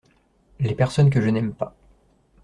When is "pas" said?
1.53-1.75